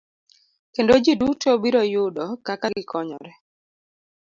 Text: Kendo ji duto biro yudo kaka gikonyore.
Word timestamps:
Kendo 0.73 0.93
ji 1.03 1.13
duto 1.19 1.49
biro 1.61 1.81
yudo 1.93 2.25
kaka 2.45 2.67
gikonyore. 2.75 3.31